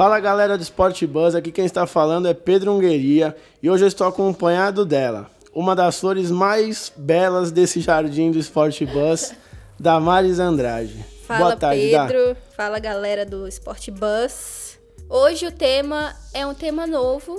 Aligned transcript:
Fala 0.00 0.18
galera 0.18 0.56
do 0.56 0.62
Sport 0.62 1.04
Buzz, 1.04 1.34
aqui 1.34 1.52
quem 1.52 1.66
está 1.66 1.86
falando 1.86 2.26
é 2.26 2.32
Pedro 2.32 2.72
Ungueria 2.72 3.36
e 3.62 3.68
hoje 3.68 3.84
eu 3.84 3.88
estou 3.88 4.06
acompanhado 4.06 4.86
dela, 4.86 5.30
uma 5.54 5.76
das 5.76 6.00
flores 6.00 6.30
mais 6.30 6.90
belas 6.96 7.52
desse 7.52 7.82
jardim 7.82 8.30
do 8.30 8.38
Sport 8.38 8.82
Buzz, 8.84 9.34
Damares 9.78 10.38
Andrade. 10.38 11.04
Fala 11.26 11.40
Boa 11.40 11.56
tarde, 11.56 11.82
Pedro, 11.82 12.28
Dá. 12.28 12.36
fala 12.56 12.78
galera 12.78 13.26
do 13.26 13.46
Sport 13.48 13.90
Buzz. 13.90 14.78
Hoje 15.06 15.46
o 15.46 15.52
tema 15.52 16.14
é 16.32 16.46
um 16.46 16.54
tema 16.54 16.86
novo, 16.86 17.38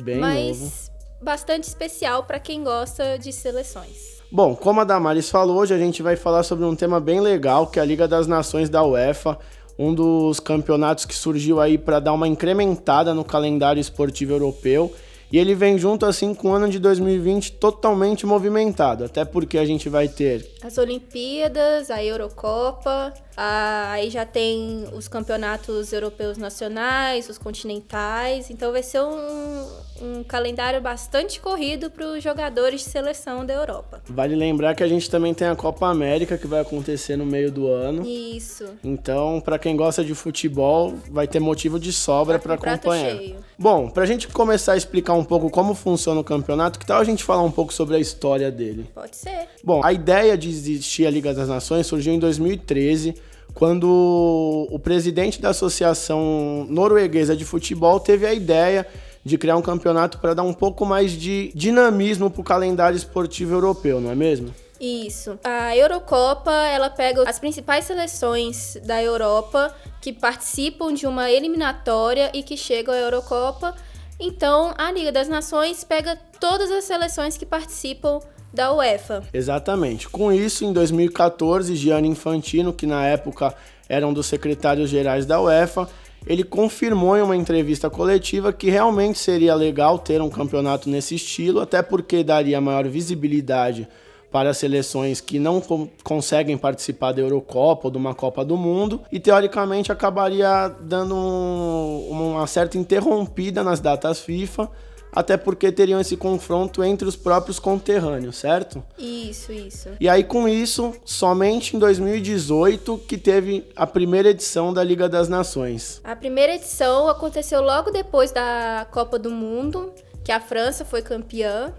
Bem 0.00 0.16
mas 0.16 0.60
novo. 0.60 0.72
bastante 1.20 1.64
especial 1.64 2.24
para 2.24 2.40
quem 2.40 2.64
gosta 2.64 3.18
de 3.18 3.30
seleções. 3.34 4.22
Bom, 4.34 4.56
como 4.56 4.80
a 4.80 4.84
Damares 4.84 5.28
falou, 5.28 5.58
hoje 5.58 5.74
a 5.74 5.78
gente 5.78 6.02
vai 6.02 6.16
falar 6.16 6.42
sobre 6.42 6.64
um 6.64 6.74
tema 6.74 6.98
bem 6.98 7.20
legal, 7.20 7.66
que 7.66 7.78
é 7.78 7.82
a 7.82 7.84
Liga 7.84 8.08
das 8.08 8.26
Nações 8.26 8.70
da 8.70 8.82
UEFA, 8.82 9.38
um 9.82 9.92
dos 9.92 10.38
campeonatos 10.38 11.04
que 11.04 11.14
surgiu 11.14 11.60
aí 11.60 11.76
para 11.76 11.98
dar 11.98 12.12
uma 12.12 12.28
incrementada 12.28 13.12
no 13.12 13.24
calendário 13.24 13.80
esportivo 13.80 14.32
europeu. 14.32 14.92
E 15.32 15.38
ele 15.38 15.54
vem 15.54 15.78
junto 15.78 16.04
assim 16.04 16.34
com 16.34 16.50
o 16.50 16.52
ano 16.52 16.68
de 16.68 16.78
2020 16.78 17.52
totalmente 17.52 18.26
movimentado, 18.26 19.04
até 19.04 19.24
porque 19.24 19.56
a 19.56 19.64
gente 19.64 19.88
vai 19.88 20.06
ter 20.06 20.46
as 20.62 20.76
Olimpíadas, 20.76 21.90
a 21.90 22.04
Eurocopa, 22.04 23.14
a, 23.36 23.92
aí 23.92 24.10
já 24.10 24.24
tem 24.24 24.86
os 24.92 25.08
campeonatos 25.08 25.92
europeus 25.92 26.36
nacionais, 26.36 27.28
os 27.28 27.38
continentais, 27.38 28.50
então 28.50 28.72
vai 28.72 28.82
ser 28.82 29.00
um, 29.00 29.66
um 30.02 30.24
calendário 30.24 30.80
bastante 30.80 31.40
corrido 31.40 31.90
para 31.90 32.06
os 32.06 32.22
jogadores 32.22 32.82
de 32.82 32.90
seleção 32.90 33.44
da 33.44 33.54
Europa. 33.54 34.02
Vale 34.08 34.34
lembrar 34.34 34.74
que 34.74 34.82
a 34.82 34.88
gente 34.88 35.08
também 35.08 35.32
tem 35.32 35.48
a 35.48 35.56
Copa 35.56 35.86
América 35.86 36.36
que 36.36 36.46
vai 36.46 36.60
acontecer 36.60 37.16
no 37.16 37.24
meio 37.24 37.50
do 37.50 37.68
ano. 37.68 38.06
Isso. 38.06 38.66
Então, 38.82 39.40
para 39.40 39.58
quem 39.58 39.76
gosta 39.76 40.04
de 40.04 40.14
futebol, 40.14 40.94
vai 41.10 41.26
ter 41.26 41.40
motivo 41.40 41.78
de 41.78 41.92
sobra 41.92 42.38
para 42.38 42.54
acompanhar. 42.54 43.16
Cheio. 43.16 43.36
Bom, 43.58 43.88
para 43.88 44.02
a 44.02 44.06
gente 44.06 44.28
começar 44.28 44.72
a 44.72 44.76
explicar 44.76 45.14
um 45.14 45.24
pouco 45.24 45.48
como 45.48 45.74
funciona 45.74 46.20
o 46.20 46.24
campeonato, 46.24 46.78
que 46.78 46.86
tal 46.86 47.00
a 47.00 47.04
gente 47.04 47.22
falar 47.22 47.42
um 47.42 47.50
pouco 47.50 47.72
sobre 47.72 47.96
a 47.96 47.98
história 47.98 48.50
dele? 48.50 48.90
Pode 48.94 49.16
ser. 49.16 49.48
Bom, 49.62 49.80
a 49.84 49.92
ideia 49.92 50.36
de 50.36 50.48
existir 50.48 51.06
a 51.06 51.10
Liga 51.10 51.32
das 51.32 51.48
Nações 51.48 51.86
surgiu 51.86 52.12
em 52.12 52.18
2013 52.18 53.14
quando 53.54 54.68
o 54.70 54.78
presidente 54.78 55.40
da 55.40 55.50
Associação 55.50 56.66
Norueguesa 56.68 57.36
de 57.36 57.44
Futebol 57.44 58.00
teve 58.00 58.26
a 58.26 58.34
ideia 58.34 58.86
de 59.24 59.38
criar 59.38 59.56
um 59.56 59.62
campeonato 59.62 60.18
para 60.18 60.34
dar 60.34 60.42
um 60.42 60.52
pouco 60.52 60.84
mais 60.84 61.12
de 61.12 61.52
dinamismo 61.54 62.30
para 62.30 62.40
o 62.40 62.44
calendário 62.44 62.96
esportivo 62.96 63.54
europeu, 63.54 64.00
não 64.00 64.10
é 64.10 64.14
mesmo? 64.14 64.52
Isso. 64.80 65.38
A 65.44 65.76
Eurocopa, 65.76 66.50
ela 66.50 66.90
pega 66.90 67.22
as 67.28 67.38
principais 67.38 67.84
seleções 67.84 68.76
da 68.84 69.00
Europa 69.00 69.72
que 70.00 70.12
participam 70.12 70.92
de 70.92 71.06
uma 71.06 71.30
eliminatória 71.30 72.32
e 72.34 72.42
que 72.42 72.56
chegam 72.56 72.92
à 72.92 72.98
Eurocopa. 72.98 73.76
Então, 74.18 74.74
a 74.76 74.90
Liga 74.90 75.12
das 75.12 75.28
Nações 75.28 75.84
pega 75.84 76.18
todas 76.40 76.68
as 76.72 76.82
seleções 76.82 77.36
que 77.36 77.46
participam 77.46 78.18
da 78.52 78.72
UEFA. 78.72 79.22
Exatamente. 79.32 80.08
Com 80.08 80.32
isso, 80.32 80.64
em 80.64 80.72
2014, 80.72 81.74
Gianni 81.74 82.08
Infantino, 82.08 82.72
que 82.72 82.86
na 82.86 83.06
época 83.06 83.54
era 83.88 84.06
um 84.06 84.12
dos 84.12 84.26
secretários 84.26 84.90
gerais 84.90 85.26
da 85.26 85.40
UEFA, 85.40 85.88
ele 86.26 86.44
confirmou 86.44 87.16
em 87.16 87.22
uma 87.22 87.36
entrevista 87.36 87.90
coletiva 87.90 88.52
que 88.52 88.70
realmente 88.70 89.18
seria 89.18 89.54
legal 89.54 89.98
ter 89.98 90.20
um 90.22 90.30
campeonato 90.30 90.88
nesse 90.88 91.14
estilo, 91.14 91.60
até 91.60 91.82
porque 91.82 92.22
daria 92.22 92.60
maior 92.60 92.86
visibilidade 92.86 93.88
para 94.30 94.54
seleções 94.54 95.20
que 95.20 95.38
não 95.38 95.62
conseguem 96.02 96.56
participar 96.56 97.12
da 97.12 97.20
Eurocopa 97.20 97.88
ou 97.88 97.90
de 97.90 97.98
uma 97.98 98.14
Copa 98.14 98.42
do 98.42 98.56
Mundo 98.56 99.02
e 99.12 99.20
teoricamente 99.20 99.92
acabaria 99.92 100.74
dando 100.80 101.14
um, 101.14 102.08
uma 102.10 102.46
certa 102.46 102.78
interrompida 102.78 103.62
nas 103.62 103.78
datas 103.78 104.20
FIFA 104.20 104.70
até 105.12 105.36
porque 105.36 105.70
teriam 105.70 106.00
esse 106.00 106.16
confronto 106.16 106.82
entre 106.82 107.06
os 107.06 107.14
próprios 107.14 107.58
conterrâneos, 107.58 108.36
certo? 108.36 108.82
Isso, 108.98 109.52
isso. 109.52 109.90
E 110.00 110.08
aí 110.08 110.24
com 110.24 110.48
isso, 110.48 110.94
somente 111.04 111.76
em 111.76 111.78
2018 111.78 112.98
que 113.06 113.18
teve 113.18 113.70
a 113.76 113.86
primeira 113.86 114.30
edição 114.30 114.72
da 114.72 114.82
Liga 114.82 115.08
das 115.08 115.28
Nações. 115.28 116.00
A 116.02 116.16
primeira 116.16 116.54
edição 116.54 117.08
aconteceu 117.08 117.60
logo 117.60 117.90
depois 117.90 118.32
da 118.32 118.86
Copa 118.90 119.18
do 119.18 119.30
Mundo, 119.30 119.92
que 120.24 120.32
a 120.32 120.40
França 120.40 120.84
foi 120.84 121.02
campeã 121.02 121.74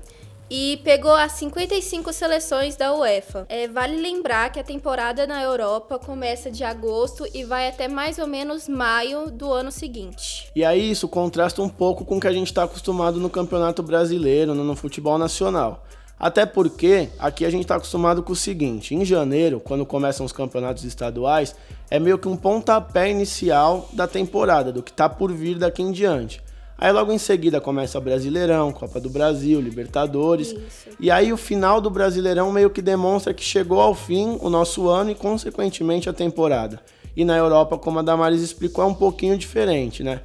e 0.50 0.80
pegou 0.84 1.14
as 1.14 1.34
55 1.34 2.12
seleções 2.14 2.76
da 2.76 2.94
UEFA. 2.94 3.46
É, 3.50 3.68
vale 3.68 3.98
lembrar 3.98 4.52
que 4.52 4.60
a 4.60 4.64
temporada 4.64 5.26
na 5.26 5.42
Europa 5.42 5.98
começa 5.98 6.52
de 6.52 6.64
agosto 6.64 7.26
e 7.34 7.44
vai 7.44 7.68
até 7.68 7.88
mais 7.88 8.20
ou 8.20 8.28
menos 8.28 8.68
maio 8.68 9.32
do 9.32 9.52
ano 9.52 9.72
seguinte. 9.72 10.50
E 10.56 10.64
aí 10.64 10.92
isso 10.92 11.08
contrasta 11.08 11.62
um 11.62 11.70
pouco 11.70 12.06
com 12.06 12.18
o 12.18 12.20
que 12.20 12.28
a 12.28 12.34
gente 12.34 12.48
está 12.48 12.64
acostumado 12.64 13.20
no 13.20 13.30
Campeonato 13.30 13.82
Brasileiro, 13.82 14.54
no 14.54 14.76
futebol 14.76 15.18
nacional. 15.18 15.84
Até 16.20 16.46
porque 16.46 17.10
aqui 17.20 17.44
a 17.44 17.50
gente 17.50 17.64
está 17.64 17.76
acostumado 17.76 18.24
com 18.24 18.32
o 18.32 18.36
seguinte: 18.36 18.96
em 18.96 19.04
janeiro, 19.04 19.60
quando 19.60 19.86
começam 19.86 20.26
os 20.26 20.32
campeonatos 20.32 20.84
estaduais, 20.84 21.56
é 21.90 22.00
meio 22.00 22.18
que 22.18 22.28
um 22.28 22.38
pontapé 22.38 23.10
inicial 23.10 23.90
da 23.94 24.08
temporada, 24.08 24.72
do 24.72 24.82
que 24.82 24.92
está 24.92 25.10
por 25.10 25.32
vir 25.32 25.58
daqui 25.58 25.82
em 25.82 25.92
diante. 25.92 26.42
Aí 26.78 26.92
logo 26.92 27.12
em 27.12 27.18
seguida 27.18 27.62
começa 27.62 27.98
o 27.98 28.02
Brasileirão, 28.02 28.72
Copa 28.72 29.00
do 29.00 29.10
Brasil, 29.10 29.62
Libertadores. 29.62 30.52
Isso. 30.52 30.90
E 31.00 31.10
aí 31.10 31.32
o 31.32 31.38
final 31.38 31.80
do 31.80 31.90
Brasileirão 31.90 32.52
meio 32.52 32.70
que 32.70 32.82
demonstra 32.82 33.34
que 33.34 33.44
chegou 33.44 33.80
ao 33.80 33.96
fim 33.96 34.38
o 34.42 34.50
nosso 34.50 34.88
ano 34.90 35.12
e 35.12 35.16
consequentemente 35.16 36.10
a 36.10 36.14
temporada. 36.14 36.82
E 37.16 37.24
na 37.24 37.38
Europa, 37.38 37.78
como 37.78 38.00
a 38.00 38.02
Damaris 38.02 38.42
explicou, 38.42 38.84
é 38.84 38.88
um 38.88 38.94
pouquinho 38.94 39.38
diferente, 39.38 40.04
né? 40.04 40.22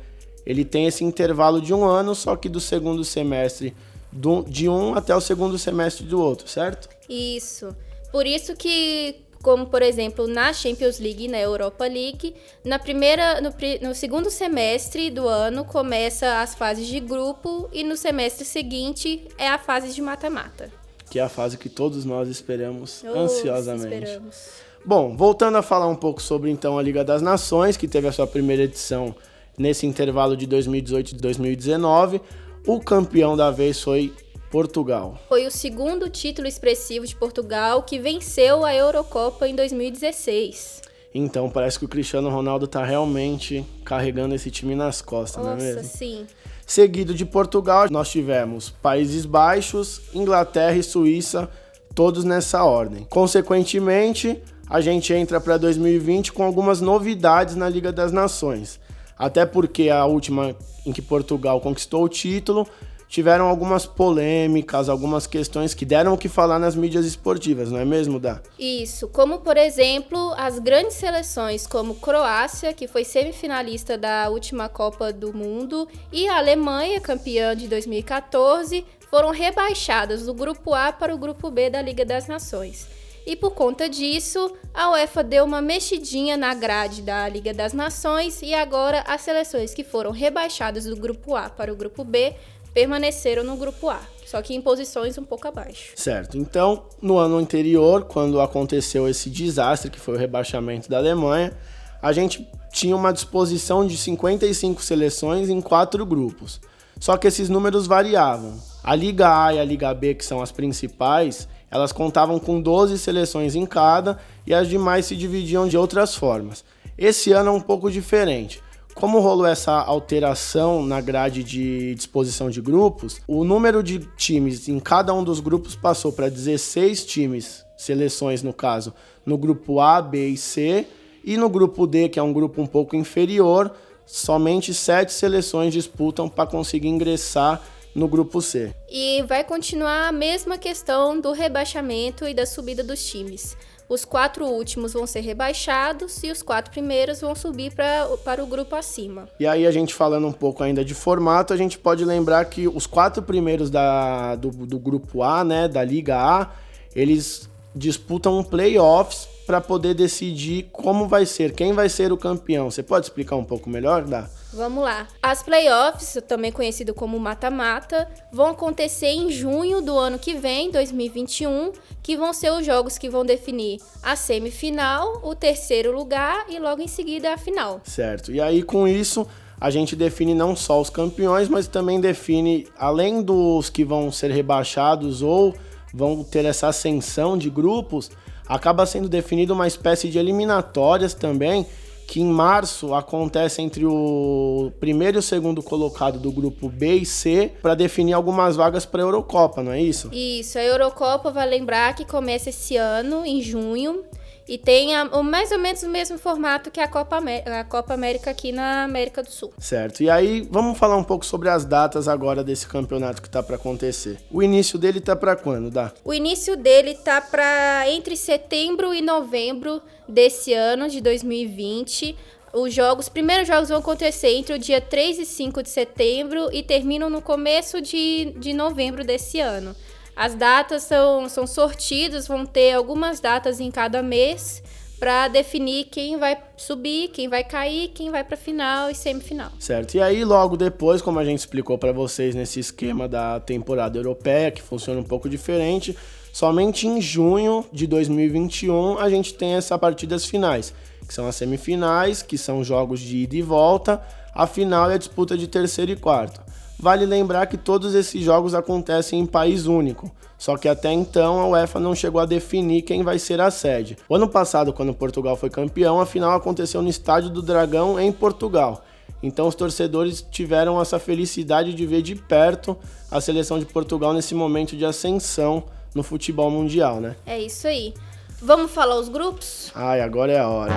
Ele 0.46 0.64
tem 0.64 0.86
esse 0.86 1.04
intervalo 1.04 1.60
de 1.60 1.74
um 1.74 1.84
ano, 1.84 2.14
só 2.14 2.34
que 2.34 2.48
do 2.48 2.58
segundo 2.58 3.04
semestre 3.04 3.76
do, 4.10 4.42
de 4.44 4.68
um 4.68 4.94
até 4.94 5.14
o 5.14 5.20
segundo 5.20 5.58
semestre 5.58 6.06
do 6.06 6.20
outro, 6.20 6.48
certo? 6.48 6.88
Isso. 7.08 7.76
Por 8.10 8.26
isso 8.26 8.56
que 8.56 9.16
como 9.42 9.66
por 9.66 9.82
exemplo 9.82 10.26
na 10.26 10.52
Champions 10.52 10.98
League 10.98 11.24
e 11.24 11.28
na 11.28 11.38
Europa 11.38 11.86
League. 11.86 12.34
Na 12.64 12.78
primeira, 12.78 13.40
no, 13.40 13.52
no, 13.80 13.94
segundo 13.94 14.30
semestre 14.30 15.10
do 15.10 15.26
ano 15.28 15.64
começa 15.64 16.40
as 16.40 16.54
fases 16.54 16.86
de 16.86 17.00
grupo 17.00 17.68
e 17.72 17.84
no 17.84 17.96
semestre 17.96 18.44
seguinte 18.44 19.26
é 19.38 19.48
a 19.48 19.58
fase 19.58 19.94
de 19.94 20.02
mata-mata. 20.02 20.70
Que 21.10 21.18
é 21.18 21.22
a 21.22 21.28
fase 21.28 21.56
que 21.56 21.68
todos 21.68 22.04
nós 22.04 22.28
esperamos 22.28 23.02
oh, 23.04 23.18
ansiosamente. 23.18 24.04
Esperamos. 24.04 24.68
Bom, 24.84 25.16
voltando 25.16 25.56
a 25.58 25.62
falar 25.62 25.88
um 25.88 25.96
pouco 25.96 26.22
sobre 26.22 26.50
então 26.50 26.78
a 26.78 26.82
Liga 26.82 27.04
das 27.04 27.20
Nações, 27.20 27.76
que 27.76 27.88
teve 27.88 28.08
a 28.08 28.12
sua 28.12 28.26
primeira 28.26 28.62
edição 28.62 29.14
nesse 29.56 29.86
intervalo 29.86 30.36
de 30.36 30.46
2018 30.46 31.12
e 31.12 31.14
2019, 31.16 32.20
o 32.66 32.80
campeão 32.80 33.36
da 33.36 33.50
vez 33.50 33.80
foi 33.82 34.12
Portugal. 34.50 35.18
Foi 35.28 35.46
o 35.46 35.50
segundo 35.50 36.08
título 36.08 36.46
expressivo 36.48 37.06
de 37.06 37.14
Portugal 37.14 37.82
que 37.82 37.98
venceu 37.98 38.64
a 38.64 38.74
Eurocopa 38.74 39.46
em 39.46 39.54
2016. 39.54 40.82
Então, 41.14 41.48
parece 41.48 41.78
que 41.78 41.84
o 41.84 41.88
Cristiano 41.88 42.28
Ronaldo 42.28 42.66
está 42.66 42.84
realmente 42.84 43.64
carregando 43.84 44.34
esse 44.34 44.50
time 44.50 44.74
nas 44.74 45.00
costas, 45.00 45.42
Nossa, 45.44 45.56
não 45.56 45.62
é 45.62 45.74
mesmo? 45.74 45.84
sim. 45.84 46.26
Seguido 46.66 47.14
de 47.14 47.24
Portugal, 47.24 47.86
nós 47.90 48.10
tivemos 48.10 48.68
Países 48.68 49.24
Baixos, 49.24 50.02
Inglaterra 50.12 50.76
e 50.76 50.82
Suíça, 50.82 51.48
todos 51.94 52.24
nessa 52.24 52.62
ordem. 52.62 53.04
Consequentemente, 53.08 54.42
a 54.68 54.80
gente 54.80 55.12
entra 55.14 55.40
para 55.40 55.56
2020 55.56 56.32
com 56.32 56.44
algumas 56.44 56.80
novidades 56.82 57.54
na 57.56 57.68
Liga 57.70 57.90
das 57.90 58.12
Nações. 58.12 58.78
Até 59.18 59.46
porque 59.46 59.88
a 59.88 60.04
última 60.04 60.54
em 60.84 60.92
que 60.92 61.00
Portugal 61.02 61.60
conquistou 61.60 62.04
o 62.04 62.08
título 62.08 62.68
tiveram 63.08 63.46
algumas 63.46 63.86
polêmicas, 63.86 64.88
algumas 64.88 65.26
questões 65.26 65.74
que 65.74 65.84
deram 65.84 66.12
o 66.12 66.18
que 66.18 66.28
falar 66.28 66.58
nas 66.58 66.76
mídias 66.76 67.06
esportivas, 67.06 67.70
não 67.70 67.78
é 67.78 67.84
mesmo, 67.84 68.20
Dá? 68.20 68.40
Isso, 68.58 69.08
como 69.08 69.38
por 69.38 69.56
exemplo, 69.56 70.34
as 70.36 70.58
grandes 70.58 70.94
seleções 70.94 71.66
como 71.66 71.94
Croácia, 71.94 72.72
que 72.72 72.86
foi 72.86 73.04
semifinalista 73.04 73.96
da 73.96 74.28
última 74.28 74.68
Copa 74.68 75.12
do 75.12 75.32
Mundo, 75.32 75.88
e 76.12 76.28
a 76.28 76.36
Alemanha, 76.36 77.00
campeã 77.00 77.56
de 77.56 77.66
2014, 77.66 78.84
foram 79.10 79.30
rebaixadas 79.30 80.26
do 80.26 80.34
grupo 80.34 80.74
A 80.74 80.92
para 80.92 81.14
o 81.14 81.18
grupo 81.18 81.50
B 81.50 81.70
da 81.70 81.80
Liga 81.80 82.04
das 82.04 82.28
Nações. 82.28 82.86
E 83.28 83.36
por 83.36 83.50
conta 83.50 83.90
disso, 83.90 84.56
a 84.72 84.92
UEFA 84.92 85.22
deu 85.22 85.44
uma 85.44 85.60
mexidinha 85.60 86.34
na 86.34 86.54
grade 86.54 87.02
da 87.02 87.28
Liga 87.28 87.52
das 87.52 87.74
Nações 87.74 88.40
e 88.40 88.54
agora 88.54 89.04
as 89.06 89.20
seleções 89.20 89.74
que 89.74 89.84
foram 89.84 90.10
rebaixadas 90.10 90.86
do 90.86 90.96
grupo 90.96 91.36
A 91.36 91.50
para 91.50 91.70
o 91.70 91.76
grupo 91.76 92.04
B 92.04 92.34
permaneceram 92.74 93.42
no 93.42 93.56
grupo 93.56 93.88
A, 93.88 94.00
só 94.26 94.40
que 94.42 94.54
em 94.54 94.60
posições 94.60 95.16
um 95.18 95.24
pouco 95.24 95.48
abaixo. 95.48 95.92
Certo. 95.96 96.36
Então, 96.36 96.84
no 97.00 97.18
ano 97.18 97.36
anterior, 97.36 98.04
quando 98.04 98.40
aconteceu 98.40 99.08
esse 99.08 99.30
desastre 99.30 99.90
que 99.90 100.00
foi 100.00 100.14
o 100.14 100.18
rebaixamento 100.18 100.88
da 100.88 100.98
Alemanha, 100.98 101.52
a 102.00 102.12
gente 102.12 102.48
tinha 102.72 102.94
uma 102.94 103.12
disposição 103.12 103.86
de 103.86 103.96
55 103.96 104.82
seleções 104.82 105.48
em 105.48 105.60
quatro 105.60 106.04
grupos. 106.04 106.60
Só 107.00 107.16
que 107.16 107.26
esses 107.26 107.48
números 107.48 107.86
variavam. 107.86 108.58
A 108.82 108.94
Liga 108.94 109.44
A 109.44 109.54
e 109.54 109.58
a 109.58 109.64
Liga 109.64 109.92
B, 109.94 110.14
que 110.14 110.24
são 110.24 110.42
as 110.42 110.50
principais, 110.50 111.48
elas 111.70 111.92
contavam 111.92 112.38
com 112.38 112.60
12 112.60 112.98
seleções 112.98 113.54
em 113.54 113.66
cada 113.66 114.18
e 114.46 114.54
as 114.54 114.68
demais 114.68 115.06
se 115.06 115.16
dividiam 115.16 115.68
de 115.68 115.76
outras 115.76 116.14
formas. 116.14 116.64
Esse 116.96 117.32
ano 117.32 117.50
é 117.50 117.52
um 117.52 117.60
pouco 117.60 117.90
diferente. 117.90 118.60
Como 118.98 119.20
rolou 119.20 119.46
essa 119.46 119.72
alteração 119.72 120.84
na 120.84 121.00
grade 121.00 121.44
de 121.44 121.94
disposição 121.94 122.50
de 122.50 122.60
grupos, 122.60 123.20
o 123.28 123.44
número 123.44 123.82
de 123.82 124.00
times 124.16 124.68
em 124.68 124.80
cada 124.80 125.14
um 125.14 125.22
dos 125.22 125.38
grupos 125.38 125.76
passou 125.76 126.12
para 126.12 126.28
16 126.28 127.06
times, 127.06 127.64
seleções 127.76 128.42
no 128.42 128.52
caso, 128.52 128.92
no 129.24 129.38
grupo 129.38 129.80
A, 129.80 130.02
B 130.02 130.28
e 130.28 130.36
C, 130.36 130.86
e 131.24 131.36
no 131.36 131.48
grupo 131.48 131.86
D, 131.86 132.08
que 132.08 132.18
é 132.18 132.22
um 132.22 132.32
grupo 132.32 132.60
um 132.60 132.66
pouco 132.66 132.96
inferior, 132.96 133.72
somente 134.04 134.74
sete 134.74 135.12
seleções 135.12 135.72
disputam 135.72 136.28
para 136.28 136.50
conseguir 136.50 136.88
ingressar 136.88 137.62
no 137.94 138.08
grupo 138.08 138.42
C. 138.42 138.74
E 138.90 139.22
vai 139.22 139.44
continuar 139.44 140.08
a 140.08 140.12
mesma 140.12 140.58
questão 140.58 141.20
do 141.20 141.32
rebaixamento 141.32 142.26
e 142.26 142.34
da 142.34 142.46
subida 142.46 142.82
dos 142.82 143.04
times. 143.04 143.56
Os 143.88 144.04
quatro 144.04 144.44
últimos 144.44 144.92
vão 144.92 145.06
ser 145.06 145.20
rebaixados 145.20 146.22
e 146.22 146.30
os 146.30 146.42
quatro 146.42 146.70
primeiros 146.70 147.22
vão 147.22 147.34
subir 147.34 147.72
pra, 147.72 148.06
para 148.22 148.44
o 148.44 148.46
grupo 148.46 148.76
acima. 148.76 149.26
E 149.40 149.46
aí, 149.46 149.66
a 149.66 149.70
gente 149.70 149.94
falando 149.94 150.26
um 150.26 150.32
pouco 150.32 150.62
ainda 150.62 150.84
de 150.84 150.94
formato, 150.94 151.54
a 151.54 151.56
gente 151.56 151.78
pode 151.78 152.04
lembrar 152.04 152.44
que 152.44 152.68
os 152.68 152.86
quatro 152.86 153.22
primeiros 153.22 153.70
da, 153.70 154.34
do, 154.36 154.50
do 154.50 154.78
grupo 154.78 155.22
A, 155.22 155.42
né, 155.42 155.66
da 155.66 155.82
Liga 155.82 156.16
A, 156.16 156.50
eles 156.94 157.48
disputam 157.74 158.42
playoffs 158.44 159.26
para 159.46 159.60
poder 159.60 159.94
decidir 159.94 160.68
como 160.70 161.08
vai 161.08 161.24
ser, 161.24 161.52
quem 161.52 161.72
vai 161.72 161.88
ser 161.88 162.12
o 162.12 162.16
campeão. 162.18 162.70
Você 162.70 162.82
pode 162.82 163.06
explicar 163.06 163.36
um 163.36 163.44
pouco 163.44 163.70
melhor, 163.70 164.04
Dá? 164.04 164.28
Vamos 164.52 164.82
lá. 164.82 165.06
As 165.22 165.42
playoffs, 165.42 166.18
também 166.26 166.50
conhecido 166.50 166.94
como 166.94 167.18
mata-mata, 167.18 168.08
vão 168.32 168.48
acontecer 168.48 169.08
em 169.08 169.30
junho 169.30 169.82
do 169.82 169.96
ano 169.98 170.18
que 170.18 170.34
vem, 170.34 170.70
2021, 170.70 171.72
que 172.02 172.16
vão 172.16 172.32
ser 172.32 172.50
os 172.52 172.64
jogos 172.64 172.96
que 172.96 173.10
vão 173.10 173.26
definir 173.26 173.78
a 174.02 174.16
semifinal, 174.16 175.20
o 175.22 175.34
terceiro 175.34 175.94
lugar 175.94 176.46
e 176.48 176.58
logo 176.58 176.80
em 176.80 176.88
seguida 176.88 177.34
a 177.34 177.38
final. 177.38 177.80
Certo. 177.84 178.32
E 178.32 178.40
aí 178.40 178.62
com 178.62 178.88
isso, 178.88 179.26
a 179.60 179.70
gente 179.70 179.94
define 179.94 180.34
não 180.34 180.56
só 180.56 180.80
os 180.80 180.88
campeões, 180.88 181.48
mas 181.48 181.66
também 181.66 182.00
define 182.00 182.66
além 182.78 183.22
dos 183.22 183.68
que 183.68 183.84
vão 183.84 184.10
ser 184.10 184.30
rebaixados 184.30 185.20
ou 185.20 185.54
vão 185.92 186.24
ter 186.24 186.44
essa 186.44 186.68
ascensão 186.68 187.36
de 187.36 187.50
grupos, 187.50 188.10
acaba 188.46 188.86
sendo 188.86 189.08
definido 189.08 189.52
uma 189.52 189.66
espécie 189.66 190.08
de 190.08 190.18
eliminatórias 190.18 191.12
também 191.12 191.66
que 192.08 192.22
em 192.22 192.24
março 192.24 192.94
acontece 192.94 193.60
entre 193.60 193.84
o 193.84 194.72
primeiro 194.80 195.18
e 195.18 195.20
o 195.20 195.22
segundo 195.22 195.62
colocado 195.62 196.18
do 196.18 196.32
grupo 196.32 196.66
B 196.66 196.94
e 196.94 197.06
C 197.06 197.52
para 197.60 197.74
definir 197.74 198.14
algumas 198.14 198.56
vagas 198.56 198.86
para 198.86 199.02
a 199.02 199.04
Eurocopa, 199.04 199.62
não 199.62 199.72
é 199.72 199.82
isso? 199.82 200.08
Isso, 200.10 200.56
a 200.56 200.64
Eurocopa 200.64 201.30
vai 201.30 201.46
lembrar 201.46 201.94
que 201.94 202.06
começa 202.06 202.48
esse 202.48 202.78
ano, 202.78 203.26
em 203.26 203.42
junho, 203.42 204.04
e 204.48 204.56
tem 204.56 204.96
a, 204.96 205.04
o, 205.04 205.22
mais 205.22 205.52
ou 205.52 205.58
menos 205.58 205.82
o 205.82 205.88
mesmo 205.88 206.18
formato 206.18 206.70
que 206.70 206.80
a 206.80 206.88
Copa, 206.88 207.22
a 207.60 207.64
Copa 207.64 207.92
América 207.92 208.30
aqui 208.30 208.50
na 208.50 208.82
América 208.82 209.22
do 209.22 209.30
Sul. 209.30 209.52
Certo. 209.58 210.02
E 210.02 210.08
aí, 210.08 210.46
vamos 210.50 210.78
falar 210.78 210.96
um 210.96 211.04
pouco 211.04 211.24
sobre 211.26 211.48
as 211.50 211.64
datas 211.64 212.08
agora 212.08 212.42
desse 212.42 212.66
campeonato 212.66 213.20
que 213.20 213.28
tá 213.28 213.42
para 213.42 213.56
acontecer. 213.56 214.18
O 214.30 214.42
início 214.42 214.78
dele 214.78 215.00
tá 215.00 215.14
para 215.14 215.36
quando, 215.36 215.70
Dá? 215.70 215.92
O 216.04 216.14
início 216.14 216.56
dele 216.56 216.94
tá 216.94 217.20
para 217.20 217.84
entre 217.88 218.16
setembro 218.16 218.94
e 218.94 219.02
novembro 219.02 219.82
desse 220.08 220.54
ano 220.54 220.88
de 220.88 221.00
2020. 221.00 222.16
Os 222.52 222.72
jogos, 222.72 223.06
os 223.06 223.08
primeiros 223.10 223.46
jogos 223.46 223.68
vão 223.68 223.78
acontecer 223.78 224.28
entre 224.28 224.54
o 224.54 224.58
dia 224.58 224.80
3 224.80 225.18
e 225.18 225.26
5 225.26 225.62
de 225.62 225.68
setembro 225.68 226.48
e 226.50 226.62
terminam 226.62 227.10
no 227.10 227.20
começo 227.20 227.80
de, 227.80 228.32
de 228.38 228.54
novembro 228.54 229.04
desse 229.04 229.40
ano. 229.40 229.76
As 230.18 230.34
datas 230.34 230.82
são, 230.82 231.28
são 231.28 231.46
sortidas, 231.46 232.26
vão 232.26 232.44
ter 232.44 232.72
algumas 232.72 233.20
datas 233.20 233.60
em 233.60 233.70
cada 233.70 234.02
mês 234.02 234.60
para 234.98 235.28
definir 235.28 235.84
quem 235.84 236.18
vai 236.18 236.36
subir, 236.56 237.10
quem 237.10 237.28
vai 237.28 237.44
cair, 237.44 237.90
quem 237.94 238.10
vai 238.10 238.24
para 238.24 238.36
final 238.36 238.90
e 238.90 238.96
semifinal. 238.96 239.52
Certo. 239.60 239.94
E 239.94 240.02
aí 240.02 240.24
logo 240.24 240.56
depois, 240.56 241.00
como 241.00 241.20
a 241.20 241.24
gente 241.24 241.38
explicou 241.38 241.78
para 241.78 241.92
vocês 241.92 242.34
nesse 242.34 242.58
esquema 242.58 243.06
da 243.06 243.38
temporada 243.38 243.96
europeia, 243.96 244.50
que 244.50 244.60
funciona 244.60 244.98
um 244.98 245.04
pouco 245.04 245.28
diferente, 245.28 245.96
somente 246.32 246.88
em 246.88 247.00
junho 247.00 247.64
de 247.72 247.86
2021 247.86 248.98
a 248.98 249.08
gente 249.08 249.34
tem 249.34 249.54
essas 249.54 249.78
partidas 249.78 250.24
finais, 250.24 250.74
que 251.06 251.14
são 251.14 251.28
as 251.28 251.36
semifinais, 251.36 252.22
que 252.22 252.36
são 252.36 252.64
jogos 252.64 252.98
de 252.98 253.18
ida 253.18 253.36
e 253.36 253.42
volta, 253.42 254.02
a 254.34 254.48
final 254.48 254.90
é 254.90 254.94
a 254.94 254.98
disputa 254.98 255.38
de 255.38 255.46
terceiro 255.46 255.92
e 255.92 255.96
quarto. 255.96 256.47
Vale 256.80 257.04
lembrar 257.04 257.46
que 257.46 257.56
todos 257.56 257.94
esses 257.94 258.22
jogos 258.22 258.54
acontecem 258.54 259.18
em 259.18 259.26
país 259.26 259.66
único, 259.66 260.10
só 260.38 260.56
que 260.56 260.68
até 260.68 260.92
então 260.92 261.40
a 261.40 261.48
UEFA 261.48 261.80
não 261.80 261.92
chegou 261.92 262.20
a 262.20 262.26
definir 262.26 262.82
quem 262.82 263.02
vai 263.02 263.18
ser 263.18 263.40
a 263.40 263.50
sede. 263.50 263.96
O 264.08 264.14
ano 264.14 264.28
passado, 264.28 264.72
quando 264.72 264.94
Portugal 264.94 265.36
foi 265.36 265.50
campeão, 265.50 266.00
a 266.00 266.06
final 266.06 266.30
aconteceu 266.36 266.80
no 266.80 266.88
Estádio 266.88 267.30
do 267.30 267.42
Dragão, 267.42 267.98
em 267.98 268.12
Portugal. 268.12 268.84
Então 269.20 269.48
os 269.48 269.56
torcedores 269.56 270.24
tiveram 270.30 270.80
essa 270.80 271.00
felicidade 271.00 271.74
de 271.74 271.84
ver 271.84 272.02
de 272.02 272.14
perto 272.14 272.76
a 273.10 273.20
seleção 273.20 273.58
de 273.58 273.66
Portugal 273.66 274.12
nesse 274.12 274.32
momento 274.32 274.76
de 274.76 274.84
ascensão 274.84 275.64
no 275.92 276.04
futebol 276.04 276.48
mundial, 276.48 277.00
né? 277.00 277.16
É 277.26 277.40
isso 277.40 277.66
aí. 277.66 277.92
Vamos 278.40 278.70
falar 278.70 279.00
os 279.00 279.08
grupos? 279.08 279.72
Ai, 279.74 280.00
agora 280.00 280.30
é 280.30 280.38
a 280.38 280.48
hora. 280.48 280.72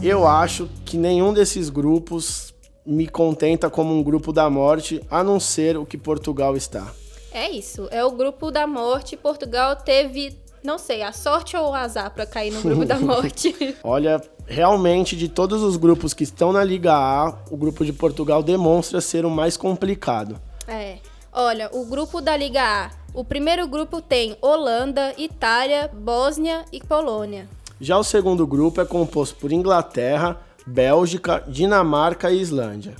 Eu 0.00 0.24
acho 0.24 0.68
que 0.84 0.96
nenhum 0.96 1.32
desses 1.32 1.68
grupos 1.68 2.54
me 2.90 3.06
contenta 3.06 3.70
como 3.70 3.94
um 3.94 4.02
grupo 4.02 4.32
da 4.32 4.50
morte, 4.50 5.00
a 5.08 5.22
não 5.22 5.38
ser 5.38 5.76
o 5.76 5.86
que 5.86 5.96
Portugal 5.96 6.56
está. 6.56 6.92
É 7.32 7.48
isso, 7.48 7.86
é 7.92 8.04
o 8.04 8.10
grupo 8.10 8.50
da 8.50 8.66
morte. 8.66 9.16
Portugal 9.16 9.76
teve, 9.76 10.36
não 10.64 10.76
sei, 10.76 11.02
a 11.02 11.12
sorte 11.12 11.56
ou 11.56 11.70
o 11.70 11.74
azar 11.74 12.10
para 12.12 12.26
cair 12.26 12.52
no 12.52 12.60
grupo 12.60 12.84
da 12.84 12.98
morte. 13.00 13.76
Olha, 13.84 14.20
realmente 14.44 15.16
de 15.16 15.28
todos 15.28 15.62
os 15.62 15.76
grupos 15.76 16.12
que 16.12 16.24
estão 16.24 16.52
na 16.52 16.64
Liga 16.64 16.92
A, 16.92 17.38
o 17.48 17.56
grupo 17.56 17.84
de 17.84 17.92
Portugal 17.92 18.42
demonstra 18.42 19.00
ser 19.00 19.24
o 19.24 19.30
mais 19.30 19.56
complicado. 19.56 20.40
É. 20.66 20.98
Olha, 21.32 21.70
o 21.72 21.84
grupo 21.84 22.20
da 22.20 22.36
Liga 22.36 22.60
A, 22.60 22.90
o 23.14 23.24
primeiro 23.24 23.68
grupo 23.68 24.02
tem 24.02 24.36
Holanda, 24.42 25.14
Itália, 25.16 25.88
Bósnia 25.94 26.64
e 26.72 26.80
Polônia. 26.80 27.48
Já 27.80 27.96
o 27.96 28.04
segundo 28.04 28.46
grupo 28.46 28.80
é 28.80 28.84
composto 28.84 29.36
por 29.36 29.52
Inglaterra, 29.52 30.38
Bélgica, 30.66 31.42
Dinamarca 31.46 32.30
e 32.30 32.40
Islândia. 32.40 32.94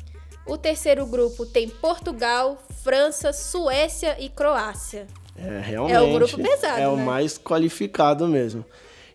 O 0.46 0.56
terceiro 0.56 1.06
grupo 1.06 1.46
tem 1.46 1.68
Portugal, 1.68 2.58
França, 2.82 3.32
Suécia 3.32 4.16
e 4.18 4.28
Croácia. 4.28 5.06
É, 5.36 5.60
realmente. 5.60 5.94
É 5.96 6.00
o 6.00 6.12
grupo 6.12 6.36
pesado. 6.36 6.78
É 6.78 6.80
né? 6.80 6.88
o 6.88 6.96
mais 6.96 7.38
qualificado 7.38 8.26
mesmo. 8.26 8.64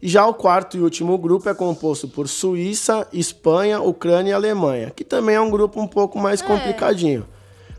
E 0.01 0.07
já 0.07 0.25
o 0.25 0.33
quarto 0.33 0.77
e 0.77 0.81
último 0.81 1.17
grupo 1.17 1.49
é 1.49 1.53
composto 1.53 2.07
por 2.07 2.27
Suíça, 2.27 3.07
Espanha, 3.11 3.81
Ucrânia 3.81 4.31
e 4.31 4.33
Alemanha, 4.33 4.91
que 4.95 5.03
também 5.03 5.35
é 5.35 5.41
um 5.41 5.49
grupo 5.49 5.81
um 5.81 5.87
pouco 5.87 6.19
mais 6.19 6.41
é. 6.41 6.45
complicadinho. 6.45 7.25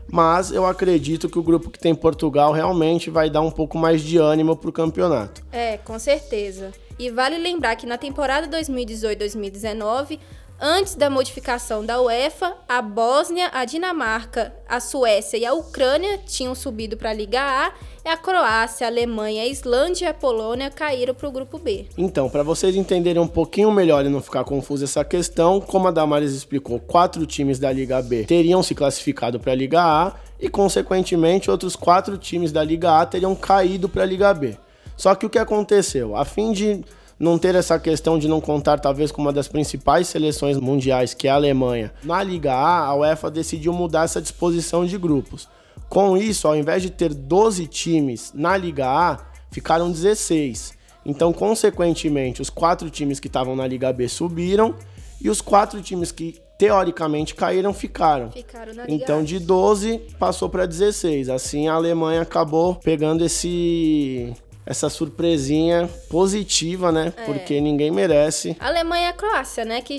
Mas 0.09 0.51
eu 0.51 0.65
acredito 0.65 1.29
que 1.29 1.37
o 1.37 1.43
grupo 1.43 1.69
que 1.69 1.79
tem 1.79 1.93
Portugal 1.93 2.51
realmente 2.53 3.09
vai 3.09 3.29
dar 3.29 3.41
um 3.41 3.51
pouco 3.51 3.77
mais 3.77 4.01
de 4.01 4.17
ânimo 4.17 4.55
para 4.55 4.69
o 4.69 4.73
campeonato. 4.73 5.43
É, 5.51 5.77
com 5.77 5.99
certeza. 5.99 6.71
E 6.97 7.11
vale 7.11 7.37
lembrar 7.37 7.75
que 7.75 7.85
na 7.85 7.97
temporada 7.97 8.47
2018-2019 8.57 10.19
Antes 10.59 10.95
da 10.95 11.07
modificação 11.07 11.85
da 11.85 12.01
UEFA, 12.01 12.55
a 12.67 12.81
Bósnia, 12.81 13.51
a 13.53 13.63
Dinamarca, 13.63 14.51
a 14.67 14.79
Suécia 14.79 15.37
e 15.37 15.45
a 15.45 15.53
Ucrânia 15.53 16.17
tinham 16.25 16.55
subido 16.55 16.97
para 16.97 17.11
a 17.11 17.13
Liga 17.13 17.39
A 17.39 17.71
e 18.03 18.09
a 18.09 18.17
Croácia, 18.17 18.87
a 18.87 18.89
Alemanha, 18.89 19.43
a 19.43 19.45
Islândia 19.45 20.05
e 20.05 20.07
a 20.07 20.13
Polônia 20.15 20.71
caíram 20.71 21.13
para 21.13 21.29
o 21.29 21.31
grupo 21.31 21.59
B. 21.59 21.85
Então, 21.95 22.27
para 22.27 22.41
vocês 22.41 22.75
entenderem 22.75 23.21
um 23.21 23.27
pouquinho 23.27 23.71
melhor 23.71 24.03
e 24.03 24.09
não 24.09 24.19
ficar 24.19 24.43
confuso 24.45 24.83
essa 24.83 25.05
questão, 25.05 25.61
como 25.61 25.89
a 25.89 25.91
Damares 25.91 26.33
explicou, 26.33 26.79
quatro 26.79 27.23
times 27.27 27.59
da 27.59 27.71
Liga 27.71 28.01
B 28.01 28.23
teriam 28.23 28.63
se 28.63 28.73
classificado 28.73 29.39
para 29.39 29.51
a 29.51 29.55
Liga 29.55 29.83
A 29.83 30.13
e, 30.39 30.49
consequentemente, 30.49 31.51
outros 31.51 31.75
quatro 31.75 32.17
times 32.17 32.51
da 32.51 32.63
Liga 32.63 32.99
A 32.99 33.05
teriam 33.05 33.35
caído 33.35 33.87
para 33.87 34.01
a 34.01 34.07
Liga 34.07 34.33
B. 34.33 34.57
Só 34.95 35.13
que 35.13 35.27
o 35.27 35.29
que 35.29 35.37
aconteceu? 35.37 36.15
A 36.15 36.25
fim 36.25 36.51
de 36.51 36.83
não 37.19 37.37
ter 37.37 37.55
essa 37.55 37.79
questão 37.79 38.19
de 38.19 38.27
não 38.27 38.39
contar 38.39 38.79
talvez 38.79 39.11
com 39.11 39.21
uma 39.21 39.33
das 39.33 39.47
principais 39.47 40.07
seleções 40.07 40.57
mundiais, 40.57 41.13
que 41.13 41.27
é 41.27 41.31
a 41.31 41.35
Alemanha. 41.35 41.91
Na 42.03 42.21
Liga 42.21 42.53
A, 42.53 42.85
a 42.85 42.95
UEFA 42.95 43.31
decidiu 43.31 43.73
mudar 43.73 44.03
essa 44.05 44.21
disposição 44.21 44.85
de 44.85 44.97
grupos. 44.97 45.47
Com 45.89 46.17
isso, 46.17 46.47
ao 46.47 46.55
invés 46.55 46.81
de 46.81 46.89
ter 46.89 47.13
12 47.13 47.65
times 47.67 48.31
na 48.35 48.55
Liga 48.55 48.87
A, 48.87 49.17
ficaram 49.51 49.91
16. 49.91 50.73
Então, 51.05 51.31
consequentemente, 51.31 52.41
os 52.41 52.49
quatro 52.49 52.89
times 52.89 53.19
que 53.19 53.27
estavam 53.27 53.55
na 53.55 53.65
Liga 53.65 53.91
B 53.93 54.07
subiram 54.09 54.75
e 55.21 55.29
os 55.29 55.41
quatro 55.41 55.81
times 55.81 56.11
que 56.11 56.35
teoricamente 56.57 57.33
caíram 57.33 57.73
ficaram. 57.73 58.29
Ficaram 58.31 58.73
na 58.73 58.85
Liga 58.85 58.93
Então, 58.93 59.23
de 59.23 59.39
12 59.39 59.99
passou 60.19 60.49
para 60.49 60.65
16. 60.65 61.29
Assim, 61.29 61.67
a 61.67 61.73
Alemanha 61.73 62.21
acabou 62.21 62.75
pegando 62.75 63.23
esse 63.23 64.33
essa 64.67 64.89
surpresinha 64.89 65.89
positiva, 66.09 66.91
né? 66.91 67.13
É. 67.15 67.23
Porque 67.25 67.61
ninguém 67.61 67.89
merece. 67.89 68.55
A 68.59 68.67
Alemanha 68.67 69.07
e 69.07 69.09
a 69.09 69.13
Croácia, 69.13 69.63
né? 69.63 69.81
Que, 69.81 69.97